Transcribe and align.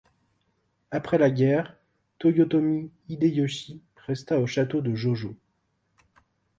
Après 0.89 1.19
la 1.19 1.29
guerre, 1.29 1.77
Toyotomi 2.17 2.89
Hideyoshi 3.07 3.83
resta 4.07 4.39
au 4.39 4.47
château 4.47 4.81
de 4.81 4.95
Jōjō. 4.95 5.35